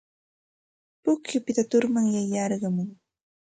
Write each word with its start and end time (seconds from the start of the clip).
Pukyupita 1.01 1.63
turmanyay 1.71 2.27
yarqumun. 2.35 2.89